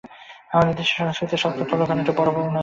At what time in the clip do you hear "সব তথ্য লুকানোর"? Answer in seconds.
1.37-2.01